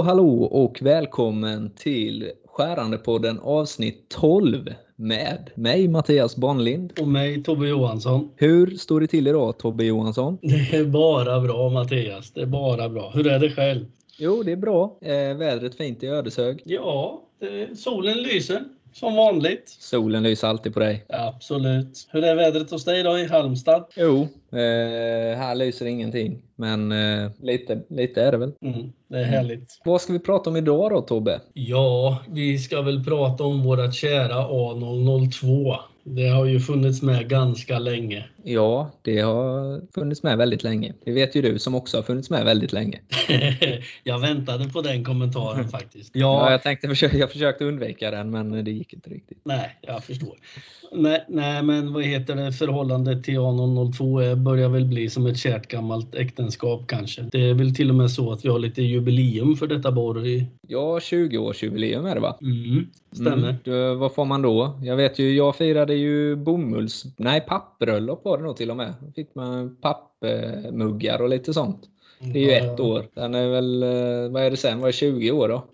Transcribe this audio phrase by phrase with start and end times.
[0.00, 6.92] Hallå hallå och välkommen till Skärandepodden avsnitt 12 med mig Mattias Bonlind.
[7.00, 8.30] Och mig Tobbe Johansson.
[8.36, 10.38] Hur står det till idag Tobbe Johansson?
[10.42, 12.30] Det är bara bra Mattias.
[12.30, 13.10] Det är bara bra.
[13.14, 13.84] Hur är det själv?
[14.18, 14.98] Jo, det är bra.
[15.02, 16.62] Eh, vädret fint i Ödeshög.
[16.64, 18.60] Ja, det, solen lyser.
[18.92, 19.68] Som vanligt.
[19.68, 21.04] Solen lyser alltid på dig.
[21.08, 22.08] Absolut.
[22.10, 23.84] Hur är vädret hos dig då i Halmstad?
[23.96, 26.42] Jo, eh, här lyser ingenting.
[26.56, 28.52] Men eh, lite, lite är det väl.
[28.62, 29.80] Mm, det är härligt.
[29.84, 31.40] Vad ska vi prata om idag då Tobbe?
[31.52, 35.76] Ja, vi ska väl prata om vårat kära A002.
[36.16, 38.24] Det har ju funnits med ganska länge.
[38.42, 40.94] Ja, det har funnits med väldigt länge.
[41.04, 43.00] Det vet ju du som också har funnits med väldigt länge.
[44.04, 46.10] jag väntade på den kommentaren faktiskt.
[46.14, 49.38] Ja, ja jag, tänkte, jag försökte undvika den men det gick inte riktigt.
[49.44, 50.34] Nej, jag förstår.
[50.92, 55.68] Nej, nej men vad heter det, förhållandet till A002 börjar väl bli som ett kärt
[55.68, 57.22] gammalt äktenskap kanske.
[57.22, 60.46] Det är väl till och med så att vi har lite jubileum för detta borr.
[60.68, 62.38] Ja, 20-årsjubileum är det va?
[62.40, 63.58] Mm, stämmer.
[63.66, 64.78] Mm, vad får man då?
[64.82, 67.04] Jag vet ju, jag firade ju bomulls...
[67.16, 68.94] Nej, pappbröllop var det nog till och med.
[69.00, 71.80] Då fick man pappmuggar och lite sånt.
[72.22, 73.06] Det är ju ett år.
[73.14, 74.80] Den är väl, eh, vad är det sen?
[74.80, 75.64] Vad är 20 år då?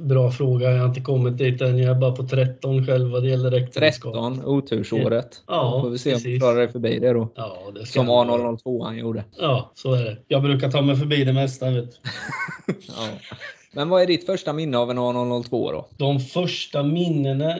[0.00, 0.70] Bra fråga.
[0.70, 1.78] Jag har inte kommit dit än.
[1.78, 4.14] Jag är bara på 13 själv vad det gäller äktenskap.
[4.14, 5.42] 13, otursåret.
[5.46, 6.26] Ja, då får vi se precis.
[6.26, 7.28] om du klarar dig förbi det då.
[7.34, 9.24] Ja, det Som A002 han gjorde.
[9.38, 10.18] Ja, så är det.
[10.28, 11.70] Jag brukar ta mig förbi det mesta.
[11.70, 11.90] Vet.
[12.66, 13.08] ja.
[13.72, 15.88] Men vad är ditt första minne av en A002 då?
[15.96, 17.58] De första minnena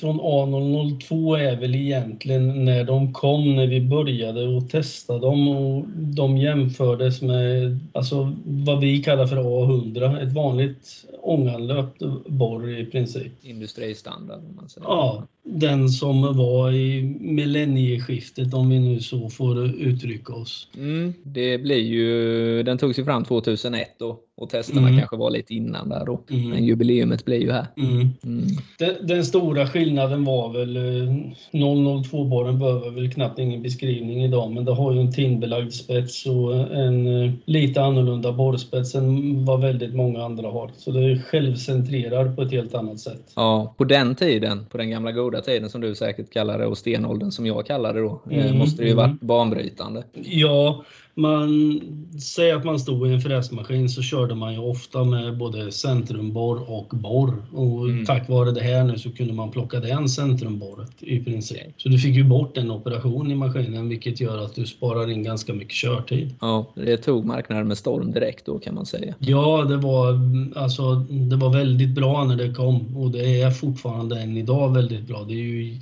[0.00, 5.84] från A002 är väl egentligen när de kom, när vi började att testa dem och
[5.96, 13.32] de jämfördes med alltså, vad vi kallar för A100, ett vanligt ånganlöpt borr i princip.
[13.42, 14.86] Industristandard om man säger.
[14.86, 20.68] Ja, den som var i millennieskiftet om vi nu så får uttrycka oss.
[20.76, 24.98] Mm, det blir ju, den togs ju fram 2001 då och testerna Mm.
[24.98, 26.20] kanske var lite innan där då.
[26.30, 26.50] Mm.
[26.50, 27.66] Men jubileumet blir ju här.
[27.76, 28.08] Mm.
[28.24, 28.44] Mm.
[28.78, 31.12] Den, den stora skillnaden var väl eh,
[31.52, 36.54] 002-borren behöver väl knappt ingen beskrivning idag men det har ju en tinbelagd spets och
[36.76, 40.70] en eh, lite annorlunda borrspets än vad väldigt många andra har.
[40.76, 43.32] Så det är självcentrerar på ett helt annat sätt.
[43.36, 46.78] Ja, på den tiden, på den gamla goda tiden som du säkert kallar det och
[46.78, 49.08] stenåldern som jag kallar det då, eh, Mm, måste det ju mm.
[49.10, 50.02] varit banbrytande.
[50.24, 50.84] Ja,
[51.18, 51.80] man
[52.20, 56.70] säger att man stod i en fräsmaskin så körde man ju ofta med både centrumborr
[56.70, 57.34] och borr.
[57.52, 58.04] Och Mm.
[58.06, 61.58] tack vare det här nu så kunde man plocka den centrumborret i princip.
[61.76, 65.22] Så du fick ju bort en operation i maskinen vilket gör att du sparar in
[65.22, 66.34] ganska mycket körtid.
[66.40, 69.14] Ja, det tog marknaden med storm direkt då kan man säga.
[69.18, 70.20] Ja, det var,
[70.56, 75.06] alltså, det var väldigt bra när det kom och det är fortfarande än idag väldigt
[75.06, 75.24] bra.
[75.24, 75.80] Det är ju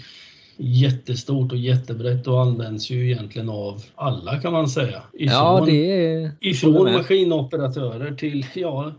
[0.57, 5.03] jättestort och jättebrett och används ju egentligen av alla kan man säga.
[5.13, 6.31] Ja, Ifrån- det är...
[6.41, 8.93] Ifrån maskinoperatörer till ja,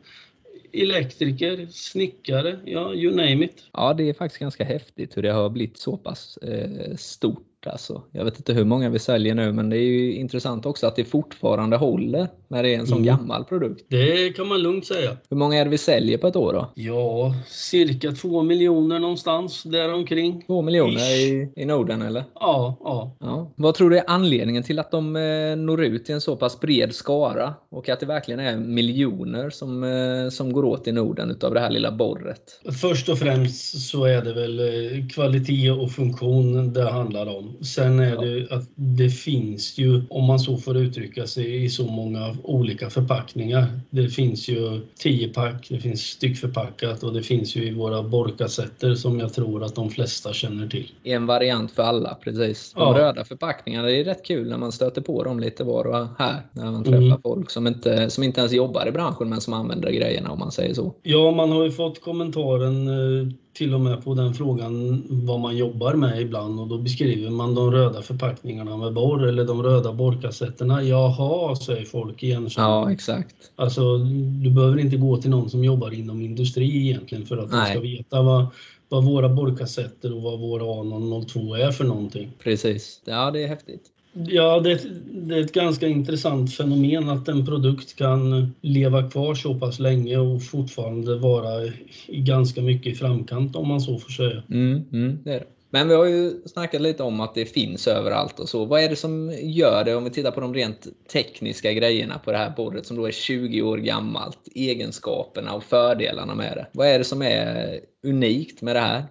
[0.74, 3.64] elektriker, snickare, ja you name it.
[3.74, 7.44] Ja, det är faktiskt ganska häftigt hur det har blivit så pass eh, stort.
[7.66, 8.02] Alltså.
[8.12, 10.96] Jag vet inte hur många vi säljer nu, men det är ju intressant också att
[10.96, 13.06] det fortfarande håller när det är en sån Mm.
[13.18, 13.86] gammal produkt.
[13.90, 15.18] Det kan man lugnt säga.
[15.30, 16.72] Hur många är det vi säljer på ett år då?
[16.76, 20.44] Ja, cirka två miljoner någonstans däromkring.
[20.48, 21.22] Två miljoner Ish.
[21.22, 22.24] i, i Norden eller?
[22.34, 23.16] Ja, ja.
[23.20, 23.52] Ja.
[23.56, 26.60] Vad tror du är anledningen till att de eh, når ut till en så pass
[26.60, 31.32] bred skara och att det verkligen är miljoner som, eh, som går åt i Norden
[31.32, 32.62] utav det här lilla borret?
[32.82, 37.47] Först och främst så är det väl eh, kvalitet och funktion det handlar om.
[37.62, 41.88] Sen är det att det finns ju, om man så får uttrycka sig, i så
[41.88, 43.66] många olika förpackningar.
[43.90, 49.20] Det finns ju 10-pack, det finns styckförpackat och det finns ju i våra borrkassetter som
[49.20, 50.92] jag tror att de flesta känner till.
[51.04, 52.74] En variant för alla, precis.
[52.74, 53.00] De Ja.
[53.00, 56.42] röda förpackningarna, det är rätt kul när man stöter på dem lite var och här.
[56.52, 57.22] När man träffar Mm.
[57.22, 60.52] folk som inte, som inte ens jobbar i branschen men som använder grejerna om man
[60.52, 60.94] säger så.
[61.04, 63.28] Ja, man har ju fått kommentaren eh,
[63.58, 67.56] till och med på den frågan vad man jobbar med ibland och då beskriver man
[67.56, 70.84] de röda förpackningarna med borr eller de röda borrkassetterna.
[70.84, 72.50] Jaha, säger folk igen.
[72.58, 73.36] Ja, exakt.
[73.56, 73.98] Alltså,
[74.44, 77.66] du behöver inte gå till någon som jobbar inom industri egentligen för att Nej.
[77.66, 78.48] du ska veta vad,
[78.90, 82.32] vad våra borrkassetter och vad våra A002 är för någonting.
[82.44, 83.02] Precis.
[83.06, 83.84] Ja, det är häftigt.
[84.26, 84.82] Ja, det,
[85.12, 90.18] det är ett ganska intressant fenomen att en produkt kan leva kvar så pass länge
[90.18, 91.66] och fortfarande vara
[92.08, 94.44] i ganska mycket i framkant om man så får säga.
[94.50, 95.57] Mm, mm, det är det.
[95.70, 98.66] Men vi har ju snackat lite om att det finns överallt och så.
[98.66, 102.32] Vad är det som gör det om vi tittar på de rent tekniska grejerna på
[102.32, 104.40] det här borret som då är 20 år gammalt?
[104.56, 106.68] Egenskaperna och fördelarna med det.
[106.72, 109.04] Vad är det som är unikt med det här?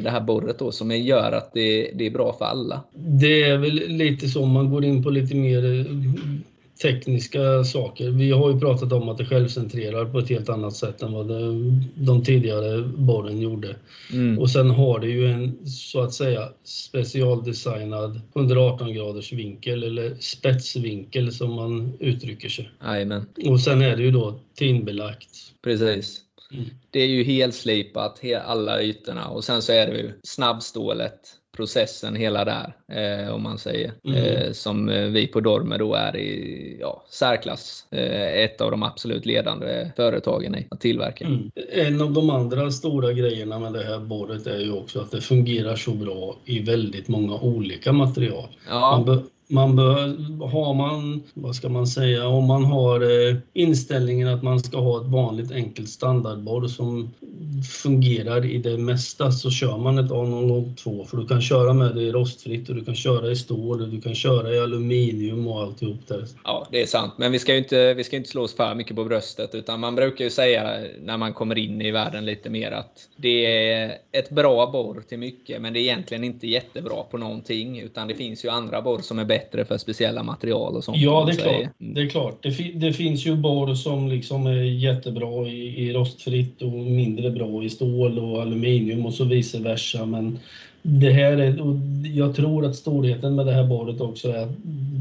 [0.00, 2.80] Det här borret då som gör att det, det är bra för alla?
[2.92, 5.86] Det är väl lite så om man går in på lite mer
[6.82, 8.10] tekniska saker.
[8.10, 11.28] Vi har ju pratat om att det självcentrerar på ett helt annat sätt än vad
[11.28, 13.76] det, de tidigare borren gjorde.
[14.12, 14.38] Mm.
[14.38, 21.32] Och sen har det ju en så att säga specialdesignad 118 graders vinkel eller spetsvinkel
[21.32, 22.70] som man uttrycker sig.
[22.84, 25.28] Jajamän, Och sen är det ju då tinbelagt.
[25.62, 26.20] precis.
[26.52, 26.64] Mm.
[26.90, 29.28] Det är ju helslipat, he- alla ytorna.
[29.28, 31.20] Och sen så är det ju snabbstålet,
[31.56, 33.92] processen hela där, eh, om man säger.
[34.04, 34.24] Mm.
[34.24, 37.86] Eh, som eh, vi på Dormer då är i ja, särklass.
[37.90, 41.24] Eh, ett av de absolut ledande företagen i att tillverka.
[41.24, 41.50] Mm.
[41.72, 45.20] En av de andra stora grejerna med det här borret är ju också att det
[45.20, 48.48] fungerar så bra i väldigt många olika material.
[48.70, 49.96] Man Ja, bör, man bör,
[50.46, 55.00] har man, vad ska man säga, om man har eh, inställningen att man ska ha
[55.00, 57.10] ett vanligt enkelt standardborr som
[57.62, 62.02] fungerar i det mesta så kör man ett A002 för du kan köra med det
[62.02, 65.62] i rostfritt och du kan köra i stål och du kan köra i aluminium och
[65.62, 66.26] alltihop där.
[66.44, 67.12] ja, det är sant.
[67.16, 69.54] Men vi ska ju inte, vi ska inte slå oss för mycket på bröstet.
[69.54, 73.46] Utan man brukar ju säga när man kommer in i världen lite mer att det
[73.46, 75.62] är ett bra borr till mycket.
[75.62, 77.80] Men det är egentligen inte jättebra på någonting.
[77.80, 80.98] Utan det finns ju andra borr som är bättre för speciella material och sånt.
[80.98, 81.72] Ja, det är klart.
[81.78, 82.42] Det, är klart.
[82.42, 87.30] Det, fi, det finns ju borr som liksom är jättebra i, i rostfritt och mindre
[87.30, 90.06] bra i stål och aluminium och så vice versa.
[90.06, 90.38] Men
[90.86, 91.76] det här är, och
[92.14, 94.52] jag tror att storheten med det här borret också är att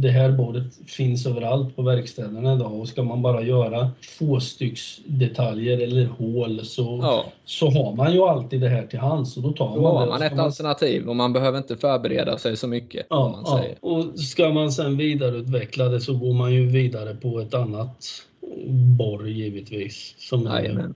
[0.01, 2.79] det här borret finns överallt på verkstäderna idag.
[2.79, 8.13] Och ska man bara göra få stycks detaljer eller hål så, Ja, så har man
[8.13, 11.09] ju alltid det här till hands och då tar då man har man ett alternativ
[11.09, 13.07] och man behöver inte förbereda sig så mycket.
[13.09, 17.39] Ja, man ja, och ska man sen vidareutveckla det så går man ju vidare på
[17.39, 18.07] ett annat
[18.97, 20.15] borr givetvis.
[20.17, 20.49] Som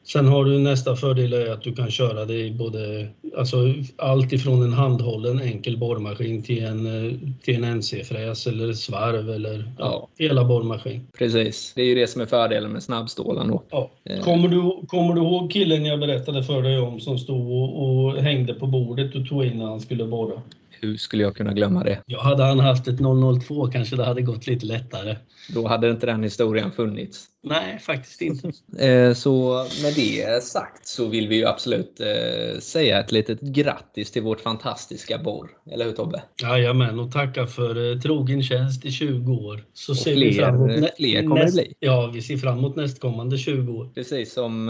[0.03, 3.07] sen har du nästa fördel är att du kan köra det i både,
[3.37, 3.57] alltså
[3.97, 7.13] allt ifrån en handhållen enkel borrmaskin till en, eh,
[7.43, 9.85] till en NC-fräs eller svarv eller ja,
[10.17, 10.25] Ja.
[10.25, 11.07] hela borrmaskin.
[11.17, 11.73] Precis.
[11.75, 13.63] Det är ju det som är fördelen med snabbstålen då.
[13.69, 13.89] Ja.
[14.03, 14.19] Eh.
[14.23, 18.13] Kommer, du, kommer du ihåg killen jag berättade för dig om som stod och, och
[18.13, 20.41] hängde på bordet och tog in när han skulle borra?
[20.81, 22.01] Hur skulle jag kunna glömma det?
[22.05, 22.99] Ja, hade han haft ett
[23.47, 25.15] 002 kanske det hade gått lite lättare.
[25.53, 27.25] Då hade inte den historien funnits.
[27.43, 28.47] Nej, faktiskt inte.
[28.79, 29.53] Eh, Så
[29.83, 34.41] med det sagt så vill vi ju absolut eh, säga ett litet grattis till vårt
[34.41, 35.49] fantastiska borr.
[35.71, 36.21] Eller hur Tobbe?
[36.43, 39.63] Jajamän, och tacka för eh, trogen tjänst i 20 år.
[39.73, 41.73] Så ser fler- vi fram emot fler kommer det bli.
[41.79, 43.89] Ja, vi ser fram emot nästkommande 20 år.
[43.95, 44.67] Precis som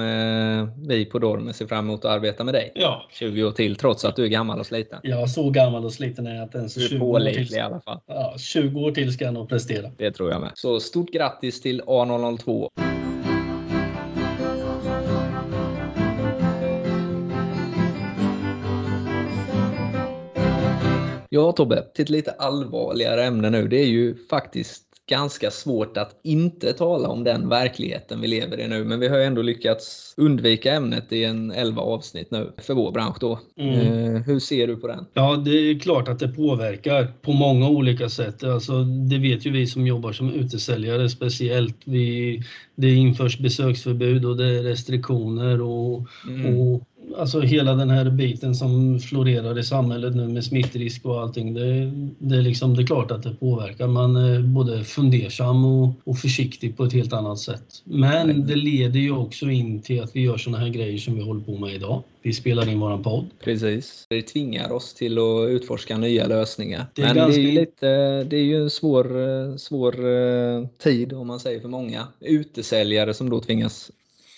[0.87, 2.71] vi på Dormer ser fram emot att arbeta med dig.
[2.75, 4.99] Ja, 20 år till trots att du är gammal och sliten.
[5.03, 6.73] jag så gammal och sliten är inte ens.
[6.73, 7.99] Du är 20 år, pålitlig i alla fall.
[8.07, 9.91] ja, 20 år till ska jag nog prestera.
[9.97, 10.51] Det tror jag med.
[10.55, 12.69] Så stort grattis till A002.
[21.29, 23.67] Ja Tobbe, till ett lite allvarligare ämne nu.
[23.67, 28.67] Det är ju faktiskt ganska svårt att inte tala om den verkligheten vi lever i
[28.67, 28.83] nu.
[28.83, 32.91] Men vi har ju ändå lyckats undvika ämnet i en 11 avsnitt nu för vår
[32.91, 33.39] bransch då.
[33.57, 34.15] Mm.
[34.15, 35.05] Eh, hur ser du på den?
[35.13, 38.43] Ja, det är klart att det påverkar på många olika sätt.
[38.43, 41.77] Alltså, det vet ju vi som jobbar som utesäljare speciellt.
[41.85, 42.41] Vi,
[42.75, 46.57] det införs besöksförbud och det är restriktioner och, Mm.
[46.57, 46.83] och
[47.15, 51.53] alltså hela den här biten som florerar i samhället nu med smittrisk och allting.
[51.53, 53.87] Det, det, är, liksom, det är klart att det påverkar.
[53.87, 57.81] Man är både fundersam och, och försiktig på ett helt annat sätt.
[57.83, 61.21] Men det leder ju också in till att vi gör såna här grejer som vi
[61.21, 62.03] håller på med idag.
[62.21, 63.25] Vi spelar in våran podd.
[63.43, 64.05] Precis.
[64.09, 66.85] Det tvingar oss till att utforska nya lösningar.
[66.93, 71.13] Det är Men ganska det är lite, det är ju en svår, svår eh, tid
[71.13, 73.91] om man säger för många utesäljare som då tvingas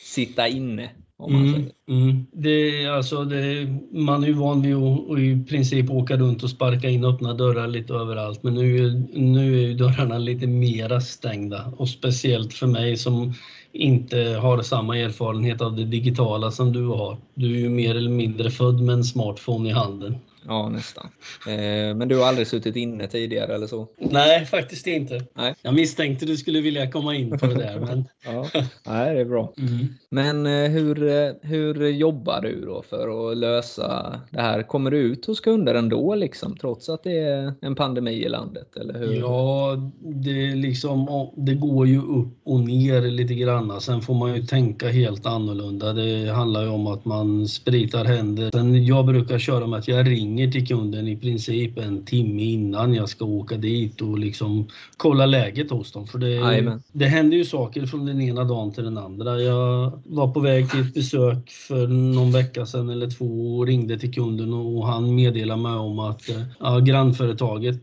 [0.03, 0.89] sitta inne.
[1.19, 2.25] Om man Mm, mm.
[2.31, 6.49] Det, alltså det, man är ju van vid att, att i princip åka runt och
[6.49, 11.73] sparka in öppna dörrar lite överallt men nu, nu är ju dörrarna lite mera stängda
[11.77, 13.33] och speciellt för mig som
[13.71, 17.17] inte har samma erfarenhet av det digitala som du har.
[17.33, 20.15] Du är ju mer eller mindre född med en smartphone i handen.
[20.47, 21.07] Ja, nästan.
[21.47, 23.87] Eh, Men du har aldrig suttit inne tidigare eller så?
[23.97, 25.21] Nej, faktiskt inte.
[25.35, 25.55] Nej.
[25.61, 28.05] Jag misstänkte du skulle vilja komma in på det där men...
[28.25, 28.45] Ja,
[28.85, 29.53] Nej, det är bra.
[29.57, 29.87] Mm.
[30.09, 34.63] Men eh, hur, eh, hur jobbar du då för att lösa det här?
[34.63, 38.77] Kommer du ut hos kunder ändå liksom, trots att det är en pandemi i landet?
[38.77, 39.13] Eller hur?
[39.13, 43.81] Ja, det, liksom, det går ju upp och ner lite grann.
[43.81, 45.93] Sen får man ju tänka helt annorlunda.
[45.93, 48.51] Det handlar ju om att man spritar händer.
[48.51, 52.93] Sen jag brukar köra med att jag ringer till kunden i princip en timme innan
[52.93, 54.67] jag ska åka dit och liksom
[54.97, 56.07] kolla läget hos dem.
[56.07, 59.41] För det, det händer ju saker från den ena dagen till den andra.
[59.41, 63.99] Jag var på väg till ett besök för någon vecka sedan eller två och ringde
[63.99, 67.81] till kunden och han meddelade mig om att eh, ja, grannföretaget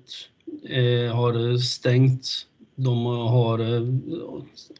[0.68, 2.28] eh, har stängt
[2.76, 3.58] De har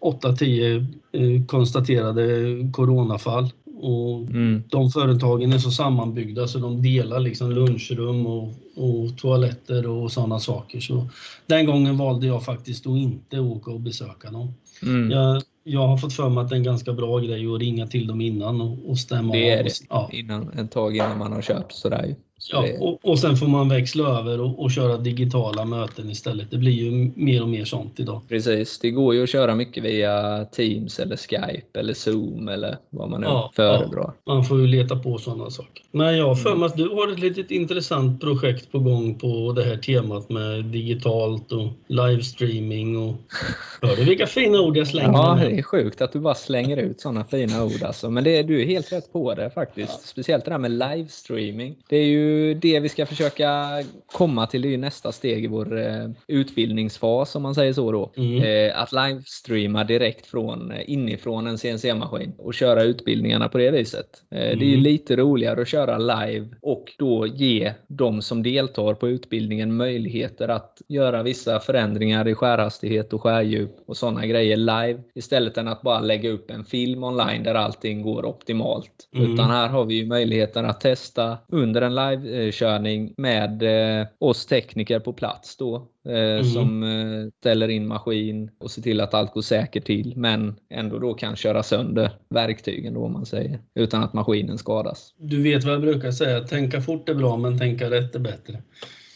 [0.00, 2.24] 8-10 konstaterade
[2.72, 3.50] coronafall.
[3.80, 4.62] Och mm.
[4.70, 10.38] De företagen är så sammanbyggda så de delar liksom lunchrum och, och toaletter och sådana
[10.38, 10.80] saker.
[10.80, 11.08] Så
[11.46, 14.54] den gången valde jag faktiskt att inte åka och besöka dem.
[14.82, 15.10] Mm.
[15.10, 17.86] Jag, jag har fått för mig att det är en ganska bra grej att ringa
[17.86, 19.64] till dem innan och, och stämma det är av.
[19.64, 20.10] Det ja.
[20.12, 22.16] innan, en tag innan man har köpt sådär
[22.52, 26.50] Ja, och, och sen får man växla över och, och, köra digitala möten istället.
[26.50, 28.20] Det blir ju mer och mer sånt idag.
[28.28, 33.10] Precis, det går ju att köra mycket via Teams eller Skype eller Zoom eller vad
[33.10, 34.12] man nu ja, föredrar.
[34.24, 35.82] Ja, man får ju leta på sådana saker.
[35.90, 39.52] Men jag har för mig att du har ett litet intressant projekt på gång på
[39.56, 43.14] det här temat med digitalt och livestreaming och...
[43.82, 46.76] Hör du vilka fina ord jag slänger Ja, det är sjukt att du bara slänger
[46.76, 48.10] ut sådana fina ord alltså.
[48.10, 50.08] Men det, du är helt rätt på det faktiskt.
[50.08, 51.76] Speciellt det där med livestreaming.
[51.88, 54.62] Det är ju det vi ska försöka komma till.
[54.62, 58.12] Det är ju nästa steg i vår eh, utbildningsfas om man säger så då.
[58.16, 58.42] Mm.
[58.42, 64.06] Eh, att livestreama direkt från eh, inifrån en CNC-maskin och köra utbildningarna på det viset.
[64.30, 64.58] Mm.
[64.58, 64.84] Det är ju mm.
[64.84, 70.82] lite roligare att köra live och då ge de som deltar på utbildningen möjligheter att
[70.88, 76.00] göra vissa förändringar i skärhastighet och skärdjup och sådana grejer live istället än att bara
[76.00, 79.08] lägga upp en film online där allting går optimalt.
[79.14, 79.32] Mm.
[79.32, 83.62] Utan här har vi ju möjligheten att testa under en live livekörning med
[84.00, 85.88] eh, oss tekniker på plats då.
[86.08, 86.44] Eh, mm.
[86.44, 90.12] Som eh, ställer in maskin och ser till att allt går säkert till.
[90.16, 93.58] Men ändå då kan köra sönder verktygen då om man säger.
[93.74, 95.14] Utan att maskinen skadas.
[95.18, 98.62] Du vet vad jag brukar säga, tänka fort är bra men tänka rätt är bättre.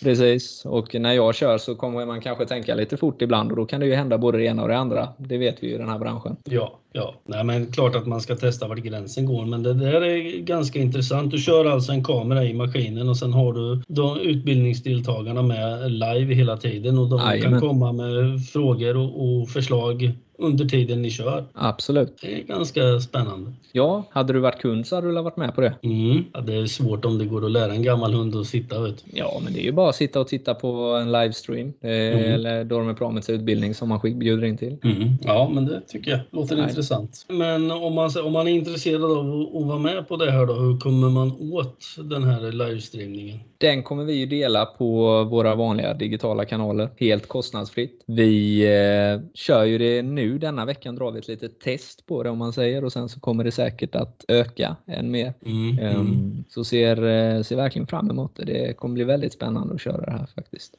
[0.02, 3.66] Precis, och när jag kör så kommer man kanske tänka lite fort ibland och då
[3.66, 5.09] kan det ju hända både det ena och det andra.
[5.19, 6.37] Det vet vi ju i den här branschen.
[6.45, 7.14] Ja, ja.
[7.26, 10.78] Nej, men klart att man ska testa vart gränsen går, men det där är ganska
[10.78, 11.30] intressant.
[11.30, 16.35] Du kör alltså en kamera i maskinen och sen har du de utbildningsdeltagarna med live
[16.35, 17.61] hela tiden och de Aj, kan men...
[17.61, 21.44] komma med frågor och, och förslag under tiden ni kör.
[21.54, 22.18] Absolut.
[22.23, 23.52] Det är ganska spännande.
[23.73, 25.75] Ja, hade du varit kund så hade du varit med på det.
[25.82, 26.25] Mm.
[26.32, 28.80] Ja, det är svårt om det går att lära en gammal hund att sitta.
[28.80, 29.04] Vet.
[29.12, 30.68] Ja, men det är ju bara att sitta och titta på
[31.02, 31.73] en livestream.
[31.82, 32.18] Mm.
[32.18, 34.76] Eller Dormer Promets utbildning som man bjuder in till.
[34.85, 35.09] Mm.
[35.25, 36.68] Ja, men det tycker jag låter Nej.
[36.68, 37.26] intressant.
[37.28, 40.54] Men om man, om man är intresserad av att vara med på det här då,
[40.54, 43.38] hur kommer man åt den här livestreamningen?
[43.59, 48.04] Den kommer vi ju dela på våra vanliga digitala kanaler helt kostnadsfritt.
[48.06, 52.30] Vi eh, kör ju det nu denna veckan drar vi ett litet test på det
[52.30, 55.34] om man säger och sen så kommer det säkert att öka än mer.
[55.46, 58.44] Mm, um, Så ser, eh, ser verkligen fram emot det.
[58.44, 60.76] Det kommer bli väldigt spännande att köra det här faktiskt.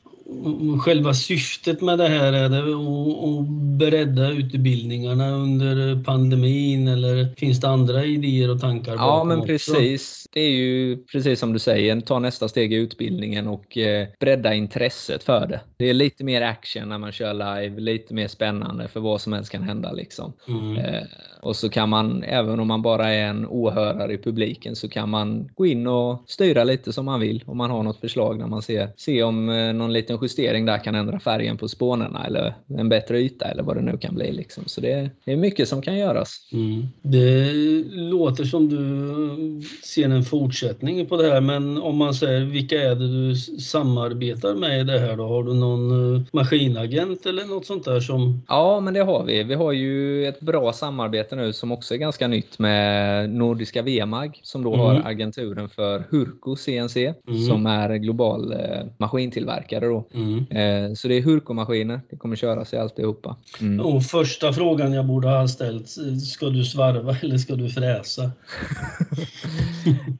[0.80, 3.48] Själva syftet med det här, är det att
[3.78, 8.94] bredda utbildningarna under pandemin eller finns det andra idéer och tankar?
[8.94, 10.28] Ja, men precis.
[10.34, 14.54] Det är ju precis som du säger, ta nästa steg i utbildningen och eh, bredda
[14.54, 15.60] intresset för det.
[15.78, 19.34] Det är lite mer action när man kör live, lite mer spännande för vad som
[19.34, 19.92] helst kan hända.
[19.92, 20.34] Liksom.
[20.48, 20.78] Mm.
[20.78, 21.04] Eh,
[21.42, 25.10] och så kan man, även om man bara är en åhörare i publiken, så kan
[25.10, 27.44] man gå in och styra lite som man vill.
[27.48, 30.84] Om man har något förslag när man ser, se om eh, någon liten justering där
[30.84, 34.32] kan ändra färgen på spånerna eller en bättre yta eller vad det nu kan bli.
[34.32, 34.64] Liksom.
[34.66, 36.50] Så det, det är mycket som kan göras.
[36.54, 36.88] Mm.
[37.02, 37.54] Det
[37.92, 42.96] låter som du ser en fortsättning på det här, men om man säger vilka är
[42.96, 45.28] det du samarbetar med i det här då?
[45.28, 48.42] Har du någon eh, maskinagent eller något sånt där som...
[48.48, 49.44] Ja, men det har vi.
[49.44, 54.40] Vi har ju ett bra samarbete nu som också är ganska nytt med Nordiska VMAG
[54.44, 54.86] som då mm.
[54.86, 57.40] har agenturen för Hurko CNC mm.
[57.40, 59.86] som är global eh, maskintillverkare.
[59.86, 60.08] Då.
[60.14, 60.38] Mm.
[60.50, 62.02] Eh, så det är Hurko-maskiner.
[62.10, 63.36] Det kommer köras i alltihopa.
[63.62, 63.86] Mm.
[63.86, 65.90] Och första frågan jag borde ha ställt,
[66.22, 68.32] ska du svarva eller ska du fräsa?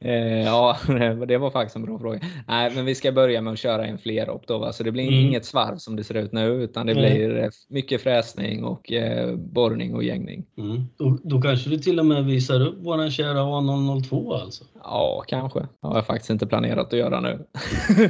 [0.00, 0.78] eh, ja,
[1.28, 2.20] det var faktiskt en bra fråga.
[2.48, 4.58] Nej, men vi ska börja med att köra en flerop då.
[4.58, 4.72] Va?
[4.72, 5.26] Så det blir mm.
[5.26, 9.94] inget svarv som det ser ut nu utan det blir mycket fräsning och eh, borrning
[9.94, 10.44] och gängning.
[10.58, 10.84] Mm.
[10.96, 14.64] Då, då, kanske du till och med visar upp våran kära A002 alltså?
[14.84, 15.60] Ja, kanske.
[15.60, 17.46] Det har jag faktiskt inte planerat att göra nu.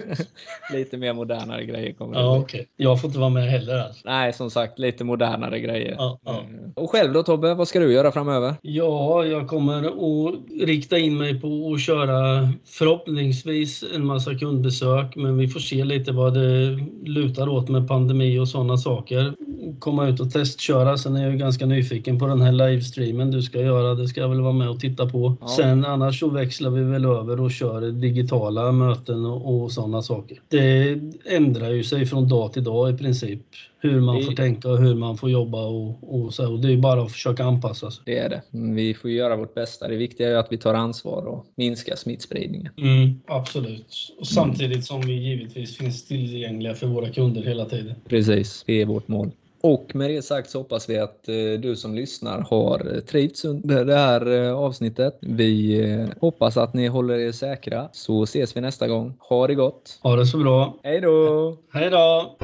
[0.73, 2.65] lite mer modernare grejer kommer ja, det okay.
[2.77, 4.01] Jag får inte vara med heller alltså.
[4.05, 5.95] Nej, som sagt, lite modernare grejer.
[5.99, 6.33] Ja, ja.
[6.33, 8.55] Eh, och själv då Tobbe, vad ska du göra framöver?
[8.63, 15.39] Ja, jag kommer att rikta in mig på att köra förhoppningsvis en massa kundbesök, men
[15.39, 19.35] vi får se lite vad det lutar åt med pandemi och sådana saker.
[19.79, 20.99] Komma ut och testköra.
[20.99, 23.95] Sen är jag ganska nyfiken på den här livestreamen du ska göra.
[23.95, 25.37] Det ska jag väl vara med och titta på.
[25.41, 25.49] Ja.
[25.49, 30.39] Sen annars så växlar vi väl över och kör digitala möten och, och sådana saker.
[30.49, 33.41] Det ändrar ju sig från dag till dag i princip
[33.79, 34.23] hur man det...
[34.23, 36.53] får tänka och hur man får jobba och, och så.
[36.53, 38.03] Och det är bara att försöka anpassa sig.
[38.07, 38.43] Det är det.
[38.51, 39.89] Vi får göra vårt bästa.
[39.89, 42.73] Det viktiga är att vi tar ansvar och minskar smittspridningen.
[42.79, 44.15] Mm, absolut.
[44.21, 47.95] Och samtidigt som vi givetvis finns tillgängliga för våra kunder hela tiden.
[48.09, 49.31] Precis, det är vårt mål.
[49.63, 53.85] Och med det sagt så hoppas vi att eh, du som lyssnar har trivts under
[53.85, 55.19] det här eh, avsnittet.
[55.21, 59.15] Vi eh, hoppas att ni håller er säkra så ses vi nästa gång.
[59.19, 59.99] Ha det gott!
[60.03, 60.75] Ha det så bra!
[60.83, 61.57] Hej då!
[61.73, 62.37] Hej då!